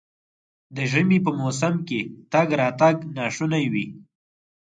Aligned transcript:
د 0.75 0.77
ژمي 0.91 1.19
په 1.25 1.31
موسم 1.39 1.73
کې 1.87 1.99
تګ 2.31 2.47
راتګ 2.61 2.95
ناشونی 3.17 3.65
وي. 3.73 3.85